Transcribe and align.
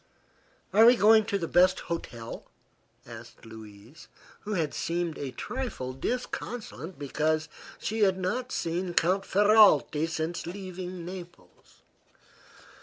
"Are 0.73 0.83
we 0.87 0.95
going 0.95 1.25
to 1.25 1.37
the 1.37 1.47
best 1.47 1.81
hotel?" 1.81 2.49
asked 3.05 3.45
Louise, 3.45 4.07
who 4.39 4.53
had 4.53 4.73
seemed 4.73 5.15
a 5.19 5.29
trifle 5.29 5.93
disconsolate 5.93 6.97
because 6.97 7.47
she 7.79 7.99
had 7.99 8.17
not 8.17 8.51
seen 8.51 8.95
Count 8.95 9.25
Ferralti 9.25 10.09
since 10.09 10.47
leaving 10.47 11.05
Naples. 11.05 11.83